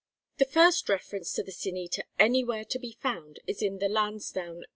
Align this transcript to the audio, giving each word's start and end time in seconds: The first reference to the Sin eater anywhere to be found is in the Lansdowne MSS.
The 0.39 0.45
first 0.45 0.89
reference 0.89 1.31
to 1.33 1.43
the 1.43 1.51
Sin 1.51 1.77
eater 1.77 2.01
anywhere 2.17 2.65
to 2.65 2.79
be 2.79 2.93
found 2.93 3.37
is 3.45 3.61
in 3.61 3.77
the 3.77 3.87
Lansdowne 3.87 4.61
MSS. 4.61 4.69